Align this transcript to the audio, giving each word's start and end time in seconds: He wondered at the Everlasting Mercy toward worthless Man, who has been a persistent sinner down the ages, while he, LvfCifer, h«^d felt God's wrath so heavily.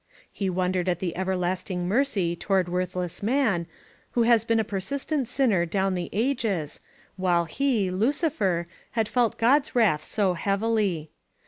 He 0.31 0.49
wondered 0.49 0.89
at 0.89 0.97
the 0.97 1.15
Everlasting 1.15 1.87
Mercy 1.87 2.35
toward 2.35 2.67
worthless 2.67 3.21
Man, 3.21 3.67
who 4.13 4.23
has 4.23 4.43
been 4.43 4.59
a 4.59 4.63
persistent 4.63 5.27
sinner 5.27 5.63
down 5.63 5.93
the 5.93 6.09
ages, 6.11 6.79
while 7.17 7.45
he, 7.45 7.87
LvfCifer, 7.87 8.65
h«^d 8.97 9.07
felt 9.07 9.37
God's 9.37 9.75
wrath 9.75 10.01
so 10.03 10.33
heavily. 10.33 11.11